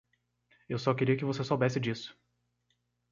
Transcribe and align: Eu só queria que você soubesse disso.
Eu 0.67 0.79
só 0.79 0.95
queria 0.95 1.15
que 1.15 1.23
você 1.23 1.43
soubesse 1.43 1.79
disso. 1.79 2.17